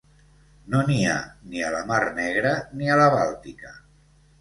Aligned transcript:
No 0.75 0.81
n'hi 0.87 0.95
ha 1.09 1.19
ni 1.53 1.63
a 1.67 1.71
la 1.77 1.83
Mar 1.91 2.01
Negra 2.23 2.57
ni 2.81 2.93
a 2.97 3.01
la 3.05 3.09
Bàltica. 3.21 3.79